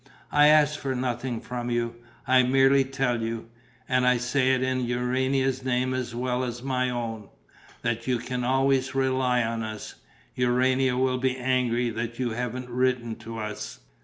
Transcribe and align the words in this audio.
I 0.31 0.47
ask 0.47 0.79
for 0.79 0.95
nothing 0.95 1.39
from 1.41 1.69
you. 1.69 1.93
I 2.25 2.41
merely 2.41 2.83
tell 2.83 3.21
you 3.21 3.49
and 3.87 4.07
I 4.07 4.17
say 4.17 4.55
it 4.55 4.63
in 4.63 4.83
Urania's 4.83 5.63
name 5.63 5.93
as 5.93 6.15
well 6.15 6.43
as 6.43 6.63
my 6.63 6.89
own 6.89 7.29
that 7.83 8.07
you 8.07 8.17
can 8.17 8.43
always 8.43 8.95
rely 8.95 9.43
on 9.43 9.61
us. 9.61 9.93
Urania 10.33 10.97
will 10.97 11.19
be 11.19 11.37
angry 11.37 11.91
that 11.91 12.17
you 12.17 12.31
haven't 12.31 12.67
written 12.69 13.13
to 13.17 13.37
us." 13.37 13.79